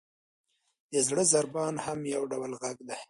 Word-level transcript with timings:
•د 0.91 0.93
زړه 1.07 1.23
ضربان 1.33 1.73
هم 1.85 1.99
یو 2.15 2.23
ډول 2.31 2.51
ږغ 2.61 2.77
دی. 2.87 2.95